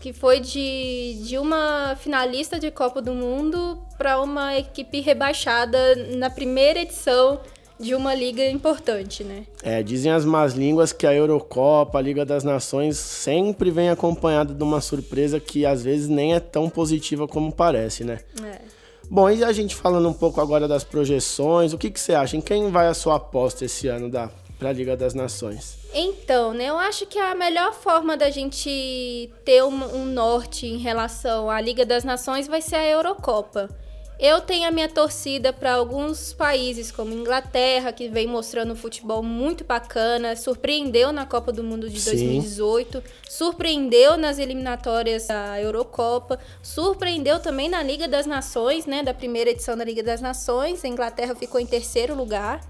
que 0.00 0.12
foi 0.14 0.40
de, 0.40 1.18
de 1.22 1.38
uma 1.38 1.94
finalista 2.00 2.58
de 2.58 2.70
Copa 2.70 3.02
do 3.02 3.12
Mundo 3.12 3.78
para 3.98 4.20
uma 4.20 4.56
equipe 4.56 5.00
rebaixada 5.00 5.78
na 6.16 6.30
primeira 6.30 6.80
edição 6.80 7.38
de 7.78 7.94
uma 7.94 8.14
liga 8.14 8.42
importante, 8.48 9.22
né? 9.22 9.44
É, 9.62 9.82
dizem 9.82 10.10
as 10.10 10.24
más 10.24 10.54
línguas 10.54 10.94
que 10.94 11.06
a 11.06 11.12
Eurocopa, 11.12 11.98
a 11.98 12.00
Liga 12.00 12.24
das 12.24 12.42
Nações, 12.42 12.96
sempre 12.96 13.70
vem 13.70 13.90
acompanhada 13.90 14.54
de 14.54 14.62
uma 14.62 14.80
surpresa 14.80 15.38
que 15.38 15.66
às 15.66 15.84
vezes 15.84 16.08
nem 16.08 16.34
é 16.34 16.40
tão 16.40 16.70
positiva 16.70 17.28
como 17.28 17.52
parece, 17.52 18.02
né? 18.02 18.20
É. 18.42 18.75
Bom, 19.08 19.30
e 19.30 19.44
a 19.44 19.52
gente 19.52 19.74
falando 19.74 20.08
um 20.08 20.12
pouco 20.12 20.40
agora 20.40 20.66
das 20.66 20.82
projeções, 20.82 21.72
o 21.72 21.78
que, 21.78 21.90
que 21.90 22.00
você 22.00 22.14
acha? 22.14 22.36
Em 22.36 22.40
quem 22.40 22.70
vai 22.70 22.88
a 22.88 22.94
sua 22.94 23.16
aposta 23.16 23.64
esse 23.64 23.86
ano 23.86 24.10
da, 24.10 24.28
pra 24.58 24.72
Liga 24.72 24.96
das 24.96 25.14
Nações? 25.14 25.78
Então, 25.94 26.52
né, 26.52 26.66
eu 26.66 26.78
acho 26.78 27.06
que 27.06 27.18
a 27.18 27.34
melhor 27.34 27.72
forma 27.72 28.16
da 28.16 28.30
gente 28.30 29.30
ter 29.44 29.62
um, 29.62 29.96
um 29.96 30.04
norte 30.04 30.66
em 30.66 30.78
relação 30.78 31.48
à 31.48 31.60
Liga 31.60 31.86
das 31.86 32.04
Nações 32.04 32.48
vai 32.48 32.60
ser 32.60 32.76
a 32.76 32.86
Eurocopa. 32.86 33.68
Eu 34.18 34.40
tenho 34.40 34.66
a 34.66 34.70
minha 34.70 34.88
torcida 34.88 35.52
para 35.52 35.74
alguns 35.74 36.32
países, 36.32 36.90
como 36.90 37.12
Inglaterra, 37.12 37.92
que 37.92 38.08
vem 38.08 38.26
mostrando 38.26 38.72
um 38.72 38.76
futebol 38.76 39.22
muito 39.22 39.62
bacana, 39.62 40.34
surpreendeu 40.34 41.12
na 41.12 41.26
Copa 41.26 41.52
do 41.52 41.62
Mundo 41.62 41.90
de 41.90 42.00
Sim. 42.00 42.10
2018, 42.12 43.02
surpreendeu 43.28 44.16
nas 44.16 44.38
eliminatórias 44.38 45.26
da 45.26 45.60
Eurocopa, 45.60 46.38
surpreendeu 46.62 47.40
também 47.40 47.68
na 47.68 47.82
Liga 47.82 48.08
das 48.08 48.24
Nações, 48.24 48.86
né, 48.86 49.02
da 49.02 49.12
primeira 49.12 49.50
edição 49.50 49.76
da 49.76 49.84
Liga 49.84 50.02
das 50.02 50.22
Nações. 50.22 50.82
A 50.82 50.88
Inglaterra 50.88 51.34
ficou 51.34 51.60
em 51.60 51.66
terceiro 51.66 52.14
lugar. 52.14 52.60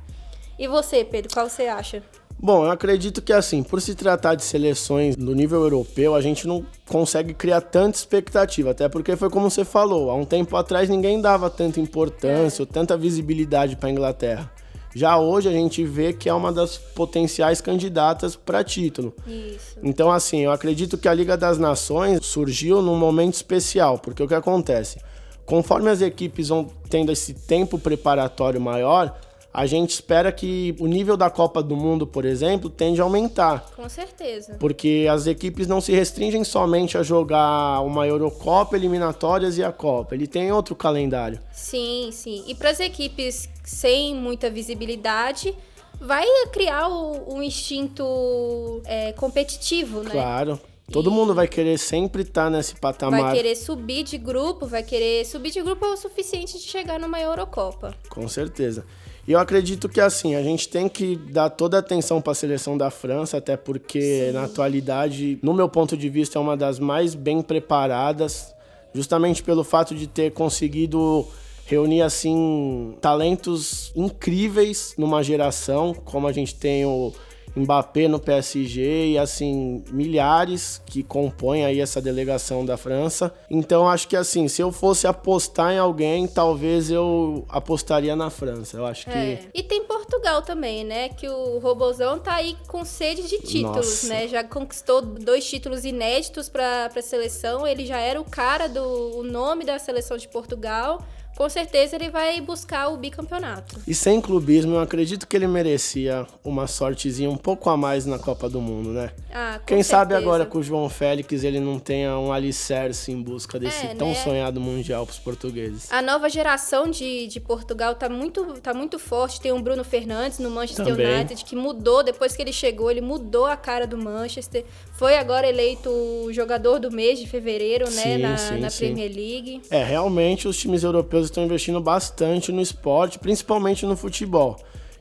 E 0.58 0.66
você, 0.66 1.04
Pedro, 1.04 1.32
qual 1.32 1.48
você 1.48 1.68
acha? 1.68 2.02
Bom, 2.38 2.64
eu 2.64 2.70
acredito 2.70 3.22
que 3.22 3.32
assim, 3.32 3.62
por 3.62 3.80
se 3.80 3.94
tratar 3.94 4.34
de 4.34 4.44
seleções 4.44 5.16
no 5.16 5.34
nível 5.34 5.62
europeu, 5.62 6.14
a 6.14 6.20
gente 6.20 6.46
não 6.46 6.64
consegue 6.86 7.32
criar 7.32 7.62
tanta 7.62 7.96
expectativa, 7.96 8.72
até 8.72 8.88
porque 8.88 9.16
foi 9.16 9.30
como 9.30 9.50
você 9.50 9.64
falou, 9.64 10.10
há 10.10 10.14
um 10.14 10.24
tempo 10.24 10.54
atrás 10.56 10.88
ninguém 10.88 11.20
dava 11.20 11.48
tanta 11.48 11.80
importância 11.80 12.62
ou 12.62 12.66
tanta 12.66 12.96
visibilidade 12.96 13.76
para 13.76 13.88
a 13.88 13.92
Inglaterra. 13.92 14.52
Já 14.94 15.18
hoje 15.18 15.46
a 15.46 15.52
gente 15.52 15.84
vê 15.84 16.12
que 16.14 16.26
é 16.26 16.32
uma 16.32 16.50
das 16.50 16.78
potenciais 16.78 17.60
candidatas 17.60 18.34
para 18.34 18.64
título. 18.64 19.14
Isso. 19.26 19.78
Então, 19.82 20.10
assim, 20.10 20.38
eu 20.40 20.50
acredito 20.50 20.96
que 20.96 21.06
a 21.06 21.12
Liga 21.12 21.36
das 21.36 21.58
Nações 21.58 22.24
surgiu 22.24 22.80
num 22.80 22.96
momento 22.96 23.34
especial, 23.34 23.98
porque 23.98 24.22
o 24.22 24.26
que 24.26 24.34
acontece? 24.34 24.98
Conforme 25.44 25.90
as 25.90 26.00
equipes 26.00 26.48
vão 26.48 26.66
tendo 26.88 27.12
esse 27.12 27.34
tempo 27.34 27.78
preparatório 27.78 28.58
maior, 28.58 29.14
a 29.56 29.64
gente 29.64 29.88
espera 29.88 30.30
que 30.30 30.76
o 30.78 30.86
nível 30.86 31.16
da 31.16 31.30
Copa 31.30 31.62
do 31.62 31.74
Mundo, 31.74 32.06
por 32.06 32.26
exemplo, 32.26 32.68
tende 32.68 33.00
a 33.00 33.04
aumentar. 33.04 33.70
Com 33.74 33.88
certeza. 33.88 34.58
Porque 34.60 35.06
as 35.10 35.26
equipes 35.26 35.66
não 35.66 35.80
se 35.80 35.92
restringem 35.92 36.44
somente 36.44 36.98
a 36.98 37.02
jogar 37.02 37.80
uma 37.80 38.06
Eurocopa, 38.06 38.76
eliminatórias 38.76 39.56
e 39.56 39.64
a 39.64 39.72
Copa. 39.72 40.14
Ele 40.14 40.26
tem 40.26 40.52
outro 40.52 40.76
calendário. 40.76 41.40
Sim, 41.50 42.10
sim. 42.12 42.44
E 42.46 42.54
para 42.54 42.68
as 42.68 42.80
equipes 42.80 43.48
sem 43.64 44.14
muita 44.14 44.50
visibilidade, 44.50 45.54
vai 45.98 46.26
criar 46.52 46.88
o, 46.88 47.36
o 47.36 47.42
instinto 47.42 48.82
é, 48.84 49.12
competitivo, 49.12 50.02
né? 50.02 50.10
Claro. 50.10 50.60
Todo 50.92 51.10
E- 51.10 51.12
mundo 51.14 51.34
vai 51.34 51.48
querer 51.48 51.78
sempre 51.78 52.20
estar 52.22 52.50
nesse 52.50 52.74
patamar. 52.76 53.22
Vai 53.22 53.34
querer 53.36 53.56
subir 53.56 54.02
de 54.02 54.18
grupo, 54.18 54.66
vai 54.66 54.82
querer 54.82 55.24
subir 55.24 55.50
de 55.50 55.62
grupo 55.62 55.82
é 55.86 55.88
o 55.88 55.96
suficiente 55.96 56.58
de 56.58 56.64
chegar 56.64 57.00
numa 57.00 57.18
Eurocopa. 57.18 57.94
Com 58.10 58.28
certeza. 58.28 58.84
E 59.26 59.32
eu 59.32 59.40
acredito 59.40 59.88
que 59.88 60.00
assim, 60.00 60.36
a 60.36 60.42
gente 60.42 60.68
tem 60.68 60.88
que 60.88 61.16
dar 61.16 61.50
toda 61.50 61.76
a 61.76 61.80
atenção 61.80 62.20
para 62.20 62.30
a 62.30 62.34
seleção 62.34 62.78
da 62.78 62.90
França, 62.90 63.38
até 63.38 63.56
porque 63.56 64.30
na 64.32 64.44
atualidade, 64.44 65.38
no 65.42 65.52
meu 65.52 65.68
ponto 65.68 65.96
de 65.96 66.08
vista, 66.08 66.38
é 66.38 66.40
uma 66.40 66.56
das 66.56 66.78
mais 66.78 67.14
bem 67.14 67.42
preparadas, 67.42 68.54
justamente 68.94 69.42
pelo 69.42 69.64
fato 69.64 69.94
de 69.96 70.06
ter 70.06 70.30
conseguido 70.32 71.26
reunir 71.66 72.02
assim 72.02 72.96
talentos 73.00 73.90
incríveis 73.96 74.94
numa 74.96 75.22
geração, 75.24 75.92
como 75.92 76.28
a 76.28 76.32
gente 76.32 76.54
tem 76.54 76.86
o 76.86 77.12
Mbappé 77.56 78.06
no 78.06 78.20
PSG 78.20 79.12
e 79.12 79.18
assim 79.18 79.82
milhares 79.90 80.80
que 80.84 81.02
compõem 81.02 81.64
aí 81.64 81.80
essa 81.80 82.00
delegação 82.00 82.64
da 82.64 82.76
França. 82.76 83.32
Então 83.50 83.88
acho 83.88 84.06
que 84.06 84.16
assim, 84.16 84.46
se 84.46 84.62
eu 84.62 84.70
fosse 84.70 85.06
apostar 85.06 85.72
em 85.72 85.78
alguém, 85.78 86.26
talvez 86.26 86.90
eu 86.90 87.44
apostaria 87.48 88.14
na 88.14 88.30
França. 88.30 88.76
Eu 88.76 88.86
acho 88.86 89.06
que 89.06 89.16
É. 89.16 89.40
E 89.54 89.62
tem 89.62 89.82
Portugal 89.84 90.42
também, 90.42 90.84
né? 90.84 91.08
Que 91.08 91.28
o 91.28 91.58
Robozão 91.58 92.18
tá 92.18 92.34
aí 92.34 92.56
com 92.68 92.84
sede 92.84 93.22
de 93.22 93.38
títulos, 93.38 94.02
Nossa. 94.02 94.08
né? 94.08 94.28
Já 94.28 94.44
conquistou 94.44 95.00
dois 95.00 95.48
títulos 95.48 95.84
inéditos 95.84 96.48
para 96.48 96.90
a 96.94 97.02
seleção. 97.02 97.66
Ele 97.66 97.86
já 97.86 97.98
era 97.98 98.20
o 98.20 98.24
cara 98.24 98.68
do 98.68 99.16
o 99.16 99.22
nome 99.22 99.64
da 99.64 99.78
seleção 99.78 100.16
de 100.16 100.28
Portugal. 100.28 101.00
Com 101.36 101.48
certeza 101.50 101.96
ele 101.96 102.08
vai 102.10 102.40
buscar 102.40 102.88
o 102.88 102.96
bicampeonato. 102.96 103.78
e 103.86 103.94
sem 103.94 104.20
clubismo, 104.20 104.74
eu 104.76 104.80
acredito 104.80 105.26
que 105.26 105.36
ele 105.36 105.46
merecia 105.46 106.26
uma 106.42 106.66
sortezinha 106.66 107.30
um 107.30 107.36
pouco 107.36 107.68
a 107.68 107.76
mais 107.76 108.06
na 108.06 108.18
Copa 108.18 108.48
do 108.48 108.60
Mundo, 108.60 108.88
né? 108.90 109.10
Ah, 109.32 109.58
com 109.58 109.66
Quem 109.66 109.82
sabe 109.82 110.12
certeza. 110.14 110.18
agora 110.30 110.46
com 110.46 110.58
o 110.58 110.62
João 110.62 110.88
Félix 110.88 111.44
ele 111.44 111.60
não 111.60 111.78
tenha 111.78 112.18
um 112.18 112.32
alicerce 112.32 113.12
em 113.12 113.20
busca 113.22 113.58
desse 113.60 113.86
É, 113.86 113.94
tão 113.94 114.08
né? 114.08 114.14
sonhado 114.14 114.60
mundial 114.60 115.04
para 115.04 115.12
os 115.12 115.18
portugueses. 115.18 115.92
A 115.92 116.00
nova 116.00 116.28
geração 116.30 116.90
de, 116.90 117.26
de 117.26 117.38
Portugal 117.38 117.94
tá 117.94 118.08
muito, 118.08 118.42
tá 118.62 118.72
muito 118.72 118.98
forte. 118.98 119.40
Tem 119.40 119.52
o 119.52 119.60
Bruno 119.60 119.84
Fernandes 119.84 120.38
no 120.38 120.50
Manchester 120.50 120.86
Também. 120.86 121.14
United, 121.16 121.44
que 121.44 121.54
mudou, 121.54 122.02
depois 122.02 122.34
que 122.34 122.40
ele 122.42 122.52
chegou, 122.52 122.90
ele 122.90 123.02
mudou 123.02 123.44
a 123.46 123.56
cara 123.56 123.86
do 123.86 123.98
Manchester. 123.98 124.64
Foi 124.96 125.18
agora 125.18 125.46
eleito 125.46 125.90
o 125.90 126.32
jogador 126.32 126.78
do 126.78 126.90
mês 126.90 127.18
de 127.18 127.26
fevereiro, 127.26 127.84
né, 127.90 128.02
Sim, 128.02 128.18
na, 128.18 128.36
sim, 128.38 128.58
na. 128.60 128.70
Premier 128.70 129.12
League. 129.14 129.60
É, 129.70 129.84
realmente 129.84 130.48
os 130.48 130.56
times 130.56 130.82
europeus 130.82 131.26
estão 131.26 131.44
investindo 131.44 131.78
bastante 131.82 132.50
no 132.50 132.62
esporte, 132.62 133.18
principalmente 133.18 133.84
no 133.84 133.94
futebol. 133.94 134.56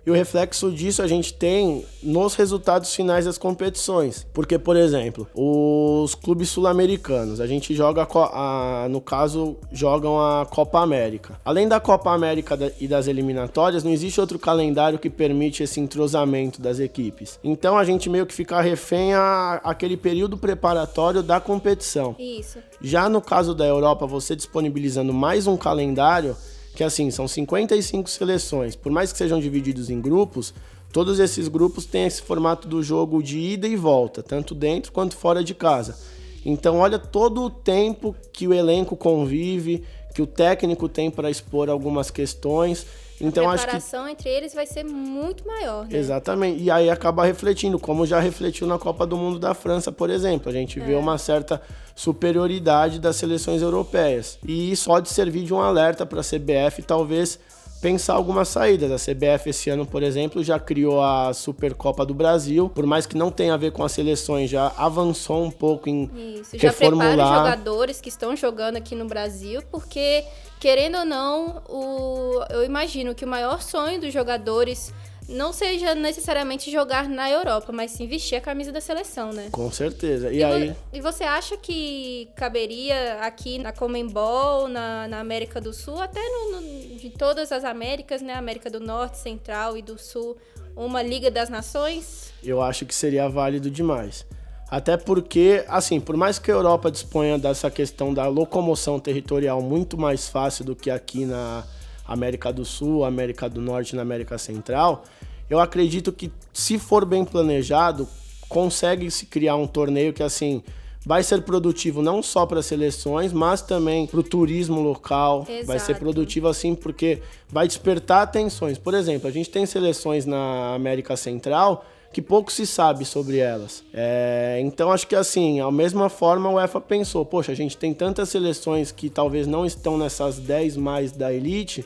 E 0.05 0.11
o 0.11 0.13
reflexo 0.13 0.71
disso 0.71 1.01
a 1.01 1.07
gente 1.07 1.33
tem 1.33 1.83
nos 2.03 2.35
resultados 2.35 2.93
finais 2.93 3.25
das 3.25 3.37
competições. 3.37 4.25
Porque, 4.33 4.59
por 4.59 4.75
exemplo, 4.75 5.27
os 5.33 6.13
clubes 6.13 6.49
sul-americanos, 6.49 7.41
a 7.41 7.47
gente 7.47 7.73
joga, 7.73 8.07
a 8.13 8.87
no 8.89 9.01
caso, 9.01 9.57
jogam 9.71 10.19
a 10.19 10.45
Copa 10.45 10.79
América. 10.79 11.39
Além 11.43 11.67
da 11.67 11.79
Copa 11.79 12.11
América 12.11 12.57
e 12.79 12.87
das 12.87 13.07
eliminatórias, 13.07 13.83
não 13.83 13.91
existe 13.91 14.21
outro 14.21 14.37
calendário 14.37 14.99
que 14.99 15.09
permite 15.09 15.63
esse 15.63 15.79
entrosamento 15.79 16.61
das 16.61 16.79
equipes. 16.79 17.39
Então 17.43 17.75
a 17.75 17.83
gente 17.83 18.07
meio 18.07 18.27
que 18.27 18.33
fica 18.33 18.61
refém 18.61 19.13
a, 19.13 19.59
aquele 19.63 19.97
período 19.97 20.37
preparatório 20.37 21.23
da 21.23 21.39
competição. 21.39 22.15
Isso. 22.19 22.59
Já 22.79 23.09
no 23.09 23.21
caso 23.21 23.55
da 23.55 23.65
Europa, 23.65 24.05
você 24.05 24.35
disponibilizando 24.35 25.11
mais 25.11 25.47
um 25.47 25.57
calendário, 25.57 26.35
que 26.75 26.83
assim, 26.83 27.09
são 27.09 27.27
55 27.27 28.09
seleções, 28.09 28.75
por 28.75 28.91
mais 28.91 29.11
que 29.11 29.17
sejam 29.17 29.39
divididos 29.39 29.89
em 29.89 29.99
grupos, 29.99 30.53
todos 30.91 31.19
esses 31.19 31.47
grupos 31.47 31.85
têm 31.85 32.05
esse 32.05 32.21
formato 32.21 32.67
do 32.67 32.83
jogo 32.83 33.23
de 33.23 33.39
ida 33.39 33.67
e 33.67 33.75
volta, 33.75 34.21
tanto 34.21 34.53
dentro 34.53 34.91
quanto 34.91 35.15
fora 35.15 35.43
de 35.43 35.55
casa. 35.55 35.97
Então, 36.45 36.77
olha 36.77 36.99
todo 36.99 37.41
o 37.41 37.49
tempo 37.49 38.15
que 38.31 38.47
o 38.47 38.53
elenco 38.53 38.95
convive, 38.95 39.83
que 40.13 40.21
o 40.21 40.27
técnico 40.27 40.87
tem 40.87 41.09
para 41.09 41.29
expor 41.29 41.69
algumas 41.69 42.11
questões. 42.11 42.85
Então, 43.19 43.49
a 43.49 43.53
acho 43.53 43.67
que 43.67 44.11
entre 44.11 44.29
eles 44.29 44.53
vai 44.53 44.65
ser 44.65 44.83
muito 44.83 45.47
maior, 45.47 45.87
né? 45.87 45.97
Exatamente. 45.97 46.61
E 46.61 46.69
aí 46.69 46.89
acaba 46.89 47.23
refletindo, 47.23 47.79
como 47.79 48.05
já 48.05 48.19
refletiu 48.19 48.67
na 48.67 48.77
Copa 48.77 49.05
do 49.05 49.15
Mundo 49.15 49.39
da 49.39 49.53
França, 49.53 49.91
por 49.91 50.09
exemplo. 50.09 50.49
A 50.49 50.53
gente 50.53 50.79
vê 50.79 50.95
uma 50.95 51.17
certa 51.17 51.61
superioridade 51.95 52.99
das 52.99 53.15
seleções 53.15 53.61
europeias. 53.61 54.37
E 54.45 54.71
isso 54.71 54.85
pode 54.89 55.09
servir 55.09 55.43
de 55.43 55.53
um 55.53 55.61
alerta 55.61 56.05
para 56.05 56.19
a 56.19 56.23
CBF, 56.23 56.83
talvez 56.83 57.39
pensar 57.85 58.15
algumas 58.15 58.47
saídas. 58.47 58.91
A 58.91 58.95
CBF 58.95 59.51
esse 59.51 59.69
ano, 59.69 59.85
por 59.85 60.01
exemplo, 60.01 60.43
já 60.43 60.59
criou 60.59 61.03
a 61.03 61.31
Supercopa 61.33 62.03
do 62.03 62.15
Brasil, 62.15 62.67
por 62.67 62.87
mais 62.87 63.05
que 63.05 63.15
não 63.15 63.29
tenha 63.29 63.53
a 63.53 63.57
ver 63.57 63.71
com 63.71 63.83
as 63.83 63.91
seleções, 63.91 64.49
já 64.49 64.71
avançou 64.75 65.43
um 65.43 65.51
pouco 65.51 65.87
em 65.87 66.09
Isso, 66.39 66.57
já 66.57 66.73
prepara 66.73 66.95
os 66.95 66.99
reformular. 67.01 67.37
jogadores 67.37 68.01
que 68.01 68.09
estão 68.09 68.35
jogando 68.35 68.77
aqui 68.77 68.95
no 68.95 69.05
Brasil, 69.05 69.61
porque, 69.69 70.23
querendo 70.59 70.97
ou 70.97 71.05
não, 71.05 71.61
o, 71.69 72.43
eu 72.49 72.63
imagino 72.63 73.13
que 73.13 73.23
o 73.23 73.27
maior 73.27 73.61
sonho 73.61 74.01
dos 74.01 74.11
jogadores 74.11 74.91
não 75.27 75.51
seja 75.51 75.95
necessariamente 75.95 76.71
jogar 76.71 77.09
na 77.09 77.29
Europa, 77.29 77.71
mas 77.71 77.91
sim 77.91 78.07
vestir 78.07 78.35
a 78.35 78.41
camisa 78.41 78.71
da 78.71 78.79
seleção, 78.81 79.31
né? 79.33 79.49
Com 79.51 79.71
certeza. 79.71 80.31
E, 80.31 80.37
E, 80.37 80.45
vo- 80.45 80.53
aí, 80.53 80.75
e 80.93 81.01
você 81.01 81.23
acha 81.23 81.57
que 81.57 82.29
caberia 82.35 83.19
aqui 83.21 83.57
na 83.57 83.71
Comembol, 83.71 84.67
na, 84.67 85.07
na 85.07 85.19
América 85.19 85.59
do 85.59 85.73
Sul, 85.73 85.99
até 86.01 86.21
no, 86.21 86.61
no- 86.61 86.95
de 86.97 87.09
todas 87.09 87.51
as 87.51 87.63
Américas, 87.63 88.21
né? 88.21 88.33
América 88.33 88.69
do 88.69 88.79
Norte, 88.79 89.17
Central 89.17 89.75
e 89.77 89.81
do 89.81 89.97
Sul, 89.97 90.37
uma 90.75 91.01
Liga 91.01 91.29
das 91.31 91.49
Nações? 91.49 92.33
eu 92.43 92.61
acho 92.61 92.85
que 92.85 92.93
seria 92.93 93.27
válido 93.27 93.71
demais. 93.71 94.23
Até 94.69 94.97
porque, 94.97 95.63
assim, 95.67 95.99
por 95.99 96.15
mais 96.17 96.37
que 96.37 96.51
a 96.51 96.53
Europa 96.53 96.91
disponha 96.91 97.37
dessa 97.39 97.71
questão 97.71 98.13
da 98.13 98.27
locomoção 98.27 98.99
territorial 98.99 99.61
muito 99.61 99.97
mais 99.97 100.27
fácil 100.27 100.63
do 100.65 100.75
que 100.75 100.89
aqui 100.91 101.25
na 101.25 101.63
América 102.07 102.51
do 102.51 102.65
Sul, 102.65 103.03
América 103.03 103.49
do 103.49 103.61
Norte 103.61 103.91
e 103.91 103.95
na 103.95 104.01
América 104.01 104.37
Central, 104.37 105.03
eu 105.49 105.59
acredito 105.59 106.11
que, 106.11 106.31
se 106.53 106.77
for 106.79 107.05
bem 107.05 107.23
planejado, 107.23 108.07
consegue 108.49 109.09
se 109.11 109.25
criar 109.25 109.55
um 109.55 109.67
torneio 109.67 110.13
que, 110.13 110.23
assim, 110.23 110.63
vai 111.05 111.21
ser 111.21 111.43
produtivo 111.43 112.01
não 112.01 112.23
só 112.23 112.45
para 112.45 112.59
as 112.59 112.65
seleções, 112.65 113.31
mas 113.31 113.61
também 113.61 114.07
para 114.07 114.19
o 114.19 114.23
turismo 114.23 114.81
local. 114.81 115.45
Exato. 115.47 115.67
Vai 115.67 115.79
ser 115.79 115.97
produtivo 115.97 116.47
assim 116.47 116.73
porque 116.73 117.21
vai 117.47 117.67
despertar 117.67 118.23
atenções. 118.23 118.77
Por 118.77 118.93
exemplo, 118.93 119.27
a 119.27 119.31
gente 119.31 119.49
tem 119.49 119.65
seleções 119.65 120.25
na 120.25 120.73
América 120.73 121.15
Central 121.15 121.85
que 122.11 122.21
pouco 122.21 122.51
se 122.51 122.65
sabe 122.65 123.03
sobre 123.03 123.39
elas. 123.39 123.83
É, 123.93 124.57
então 124.63 124.89
acho 124.89 125.05
que 125.05 125.15
assim, 125.15 125.59
a 125.59 125.69
mesma 125.69 126.09
forma 126.09 126.49
o 126.49 126.53
UEFA 126.53 126.79
pensou, 126.79 127.25
poxa, 127.25 127.51
a 127.51 127.55
gente 127.55 127.75
tem 127.77 127.93
tantas 127.93 128.29
seleções 128.29 128.89
que 128.89 129.09
talvez 129.09 129.45
não 129.45 129.65
estão 129.65 129.97
nessas 129.97 130.39
10 130.39 130.77
mais 130.77 131.11
da 131.11 131.33
elite, 131.33 131.85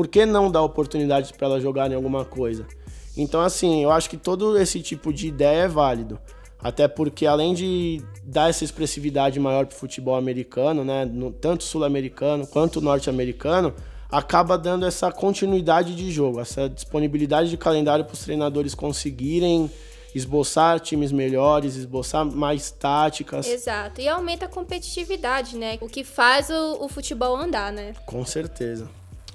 por 0.00 0.08
que 0.08 0.24
não 0.24 0.50
dar 0.50 0.62
oportunidade 0.62 1.34
para 1.34 1.46
elas 1.46 1.62
jogarem 1.62 1.94
alguma 1.94 2.24
coisa? 2.24 2.66
Então 3.14 3.38
assim, 3.42 3.82
eu 3.82 3.90
acho 3.90 4.08
que 4.08 4.16
todo 4.16 4.56
esse 4.56 4.80
tipo 4.80 5.12
de 5.12 5.28
ideia 5.28 5.64
é 5.64 5.68
válido. 5.68 6.18
Até 6.58 6.88
porque 6.88 7.26
além 7.26 7.52
de 7.52 8.02
dar 8.24 8.48
essa 8.48 8.64
expressividade 8.64 9.38
maior 9.38 9.66
para 9.66 9.76
o 9.76 9.78
futebol 9.78 10.16
americano, 10.16 10.82
né, 10.82 11.04
no, 11.04 11.30
tanto 11.30 11.64
sul-americano 11.64 12.46
quanto 12.46 12.80
norte-americano, 12.80 13.74
acaba 14.10 14.56
dando 14.56 14.86
essa 14.86 15.12
continuidade 15.12 15.94
de 15.94 16.10
jogo, 16.10 16.40
essa 16.40 16.66
disponibilidade 16.66 17.50
de 17.50 17.58
calendário 17.58 18.06
para 18.06 18.14
os 18.14 18.20
treinadores 18.20 18.74
conseguirem 18.74 19.70
esboçar 20.14 20.80
times 20.80 21.12
melhores, 21.12 21.76
esboçar 21.76 22.24
mais 22.24 22.70
táticas. 22.70 23.46
Exato. 23.46 24.00
E 24.00 24.08
aumenta 24.08 24.46
a 24.46 24.48
competitividade, 24.48 25.58
né? 25.58 25.76
O 25.82 25.88
que 25.88 26.04
faz 26.04 26.48
o, 26.48 26.84
o 26.86 26.88
futebol 26.88 27.36
andar, 27.36 27.70
né? 27.70 27.92
Com 28.06 28.24
certeza. 28.24 28.88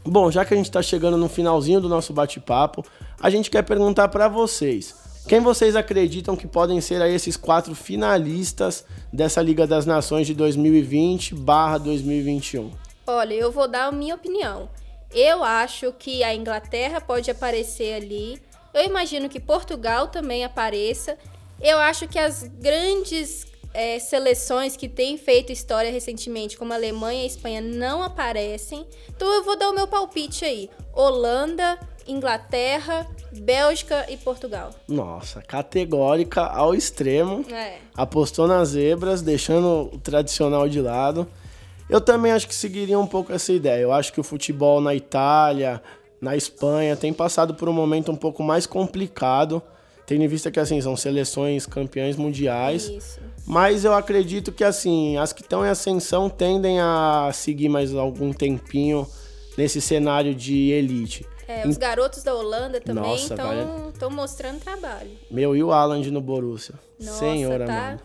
Bom, 0.05 0.29
já 0.29 0.45
que 0.45 0.53
a 0.53 0.57
gente 0.57 0.67
está 0.67 0.83
chegando 0.83 1.17
no 1.17 1.27
finalzinho 1.27 1.81
do 1.81 1.89
nosso 1.89 2.13
bate-papo, 2.13 2.85
a 3.19 3.31
gente 3.31 3.49
quer 3.49 3.63
perguntar 3.63 4.09
para 4.09 4.27
vocês. 4.27 4.93
Quem 5.27 5.39
vocês 5.39 5.75
acreditam 5.75 6.35
que 6.35 6.45
podem 6.45 6.79
ser 6.79 7.01
aí 7.01 7.15
esses 7.15 7.35
quatro 7.35 7.73
finalistas 7.73 8.85
dessa 9.11 9.41
Liga 9.41 9.65
das 9.65 9.87
Nações 9.87 10.27
de 10.27 10.35
2020/2021? 10.35 12.69
Olha, 13.07 13.33
eu 13.33 13.51
vou 13.51 13.67
dar 13.67 13.87
a 13.87 13.91
minha 13.91 14.13
opinião. 14.13 14.69
Eu 15.11 15.43
acho 15.43 15.91
que 15.93 16.23
a 16.23 16.35
Inglaterra 16.35 17.01
pode 17.01 17.31
aparecer 17.31 17.95
ali. 17.95 18.39
Eu 18.75 18.83
imagino 18.83 19.27
que 19.27 19.39
Portugal 19.39 20.09
também 20.09 20.45
apareça. 20.45 21.17
Eu 21.59 21.79
acho 21.79 22.07
que 22.07 22.19
as 22.19 22.43
grandes 22.43 23.47
é, 23.75 23.99
seleções 23.99 24.77
que 24.77 24.87
têm 24.87 25.17
feito 25.17 25.51
história 25.51 25.91
recentemente, 25.91 26.57
como 26.57 26.71
a 26.71 26.75
Alemanha 26.75 27.21
e 27.21 27.23
a 27.23 27.27
Espanha, 27.27 27.61
não 27.61 28.01
aparecem. 28.01 28.85
Então 29.09 29.31
eu 29.33 29.43
vou 29.43 29.57
dar 29.57 29.69
o 29.69 29.75
meu 29.75 29.87
palpite 29.87 30.45
aí: 30.45 30.69
Holanda, 30.93 31.77
Inglaterra, 32.07 33.05
Bélgica 33.31 34.05
e 34.09 34.15
Portugal. 34.15 34.71
Nossa, 34.87 35.41
categórica 35.41 36.41
ao 36.41 36.73
extremo. 36.73 37.45
É. 37.51 37.79
Apostou 37.95 38.47
nas 38.47 38.69
zebras, 38.69 39.21
deixando 39.21 39.91
o 39.93 39.99
tradicional 39.99 40.69
de 40.69 40.79
lado. 40.81 41.27
Eu 41.89 42.01
também 42.01 42.31
acho 42.31 42.47
que 42.47 42.55
seguiria 42.55 42.97
um 42.97 43.05
pouco 43.05 43.31
essa 43.31 43.51
ideia. 43.51 43.81
Eu 43.81 43.91
acho 43.91 44.11
que 44.11 44.19
o 44.19 44.23
futebol 44.23 44.81
na 44.81 44.95
Itália, 44.95 45.81
na 46.19 46.35
Espanha, 46.35 46.95
tem 46.95 47.13
passado 47.13 47.53
por 47.53 47.69
um 47.69 47.73
momento 47.73 48.11
um 48.11 48.15
pouco 48.15 48.41
mais 48.41 48.65
complicado, 48.65 49.61
tendo 50.05 50.23
em 50.23 50.27
vista 50.27 50.49
que 50.49 50.59
assim 50.59 50.79
são 50.81 50.95
seleções 50.95 51.65
campeãs 51.65 52.15
mundiais. 52.15 52.85
Isso. 52.85 53.19
Mas 53.45 53.85
eu 53.85 53.93
acredito 53.93 54.51
que 54.51 54.63
assim, 54.63 55.17
as 55.17 55.31
que 55.31 55.41
estão 55.41 55.65
em 55.65 55.69
ascensão 55.69 56.29
tendem 56.29 56.79
a 56.79 57.29
seguir 57.33 57.69
mais 57.69 57.93
algum 57.93 58.33
tempinho 58.33 59.07
nesse 59.57 59.79
cenário 59.79 60.33
de 60.33 60.71
elite. 60.71 61.25
É, 61.47 61.67
os 61.67 61.77
garotos 61.77 62.23
da 62.23 62.33
Holanda 62.33 62.81
também 62.81 63.15
estão 63.15 64.09
mostrando 64.09 64.59
trabalho. 64.59 65.11
Meu, 65.29 65.55
e 65.55 65.63
o 65.63 65.71
Haaland 65.71 66.09
no 66.09 66.19
Borussia? 66.19 66.73
Nossa, 66.99 67.19
Senhora, 67.19 67.65
tá? 67.65 67.73
mano. 67.73 67.99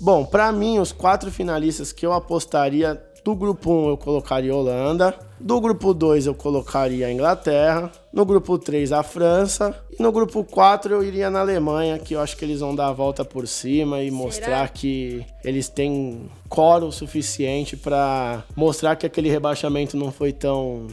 Bom, 0.00 0.24
pra 0.24 0.50
mim, 0.50 0.80
os 0.80 0.90
quatro 0.90 1.30
finalistas 1.30 1.92
que 1.92 2.04
eu 2.04 2.12
apostaria 2.12 3.00
do 3.24 3.34
grupo 3.34 3.70
1 3.70 3.88
eu 3.90 3.96
colocaria 3.96 4.54
Holanda, 4.54 5.14
do 5.38 5.60
grupo 5.60 5.94
2 5.94 6.26
eu 6.26 6.34
colocaria 6.34 7.06
a 7.06 7.12
Inglaterra, 7.12 7.90
no 8.12 8.24
grupo 8.24 8.58
3 8.58 8.92
a 8.92 9.02
França 9.02 9.74
e 9.96 10.02
no 10.02 10.10
grupo 10.10 10.42
4 10.44 10.92
eu 10.94 11.02
iria 11.04 11.30
na 11.30 11.40
Alemanha, 11.40 11.98
que 11.98 12.14
eu 12.14 12.20
acho 12.20 12.36
que 12.36 12.44
eles 12.44 12.60
vão 12.60 12.74
dar 12.74 12.88
a 12.88 12.92
volta 12.92 13.24
por 13.24 13.46
cima 13.46 14.02
e 14.02 14.10
mostrar 14.10 14.68
que 14.70 15.24
eles 15.44 15.68
têm 15.68 16.28
coro 16.48 16.90
suficiente 16.90 17.76
pra 17.76 18.42
mostrar 18.56 18.96
que 18.96 19.06
aquele 19.06 19.30
rebaixamento 19.30 19.96
não 19.96 20.10
foi 20.10 20.32
tão 20.32 20.88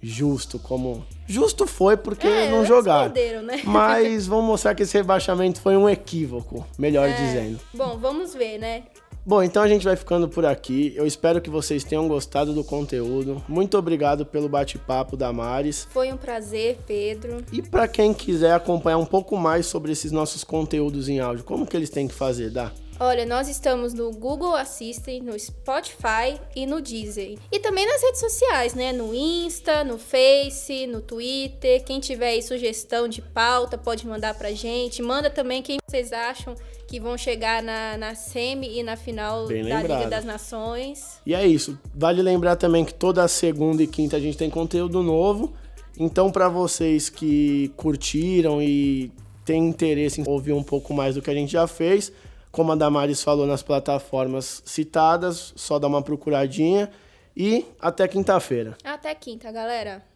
justo 0.00 0.58
como 0.58 1.02
justo 1.26 1.66
foi 1.66 1.96
porque 1.96 2.26
É, 2.26 2.50
não 2.50 2.64
jogaram. 2.66 3.10
né? 3.42 3.60
Mas 3.64 4.26
vamos 4.26 4.44
mostrar 4.44 4.74
que 4.74 4.82
esse 4.82 4.96
rebaixamento 4.98 5.60
foi 5.62 5.76
um 5.78 5.88
equívoco, 5.88 6.66
melhor 6.78 7.08
É. 7.08 7.12
dizendo. 7.14 7.58
Bom, 7.72 7.96
vamos 7.96 8.34
ver, 8.34 8.58
né? 8.58 8.82
Bom, 9.26 9.42
então 9.42 9.62
a 9.62 9.68
gente 9.68 9.84
vai 9.84 9.96
ficando 9.96 10.28
por 10.28 10.44
aqui. 10.44 10.92
Eu 10.94 11.06
espero 11.06 11.40
que 11.40 11.48
vocês 11.48 11.82
tenham 11.82 12.06
gostado 12.06 12.52
do 12.52 12.62
conteúdo. 12.62 13.42
Muito 13.48 13.78
obrigado 13.78 14.26
pelo 14.26 14.50
bate-papo 14.50 15.16
da 15.16 15.32
Maris. 15.32 15.88
Foi 15.90 16.12
um 16.12 16.16
prazer, 16.16 16.78
Pedro. 16.86 17.38
E 17.50 17.62
para 17.62 17.88
quem 17.88 18.12
quiser 18.12 18.52
acompanhar 18.52 18.98
um 18.98 19.06
pouco 19.06 19.34
mais 19.38 19.64
sobre 19.64 19.92
esses 19.92 20.12
nossos 20.12 20.44
conteúdos 20.44 21.08
em 21.08 21.20
áudio, 21.20 21.42
como 21.42 21.66
que 21.66 21.74
eles 21.74 21.88
têm 21.88 22.06
que 22.06 22.14
fazer, 22.14 22.50
Dá? 22.50 22.70
Olha, 23.00 23.26
nós 23.26 23.48
estamos 23.48 23.92
no 23.92 24.12
Google 24.12 24.54
Assistant, 24.54 25.22
no 25.22 25.38
Spotify 25.38 26.40
e 26.54 26.64
no 26.64 26.80
Deezer. 26.80 27.38
E 27.50 27.58
também 27.58 27.86
nas 27.86 28.00
redes 28.00 28.20
sociais, 28.20 28.74
né? 28.74 28.92
No 28.92 29.12
Insta, 29.14 29.82
no 29.82 29.98
Face, 29.98 30.86
no 30.86 31.00
Twitter. 31.00 31.82
Quem 31.84 31.98
tiver 31.98 32.28
aí 32.28 32.42
sugestão 32.42 33.08
de 33.08 33.20
pauta, 33.20 33.76
pode 33.76 34.06
mandar 34.06 34.34
pra 34.34 34.52
gente. 34.52 35.02
Manda 35.02 35.28
também 35.28 35.62
quem 35.62 35.78
vocês 35.86 36.12
acham 36.12 36.54
que 36.86 37.00
vão 37.00 37.18
chegar 37.18 37.62
na, 37.62 37.96
na 37.96 38.14
semi 38.14 38.78
e 38.78 38.82
na 38.82 38.96
final 38.96 39.46
Bem 39.46 39.62
da 39.62 39.68
Liga 39.68 39.80
lembrado. 39.80 40.10
das 40.10 40.24
Nações. 40.24 41.20
E 41.26 41.34
é 41.34 41.44
isso. 41.44 41.78
Vale 41.94 42.22
lembrar 42.22 42.56
também 42.56 42.84
que 42.84 42.94
toda 42.94 43.26
segunda 43.26 43.82
e 43.82 43.86
quinta 43.86 44.16
a 44.16 44.20
gente 44.20 44.36
tem 44.36 44.48
conteúdo 44.48 45.02
novo. 45.02 45.52
Então, 45.98 46.30
para 46.30 46.48
vocês 46.48 47.08
que 47.08 47.72
curtiram 47.76 48.62
e 48.62 49.10
têm 49.44 49.68
interesse 49.68 50.20
em 50.20 50.28
ouvir 50.28 50.52
um 50.52 50.62
pouco 50.62 50.94
mais 50.94 51.14
do 51.14 51.22
que 51.22 51.30
a 51.30 51.34
gente 51.34 51.52
já 51.52 51.66
fez, 51.66 52.12
como 52.54 52.70
a 52.70 52.76
Damares 52.76 53.22
falou 53.22 53.46
nas 53.46 53.64
plataformas 53.64 54.62
citadas, 54.64 55.52
só 55.56 55.76
dá 55.76 55.88
uma 55.88 56.00
procuradinha 56.00 56.88
e 57.36 57.66
até 57.80 58.06
quinta-feira. 58.06 58.76
Até 58.84 59.12
quinta, 59.12 59.50
galera. 59.50 60.13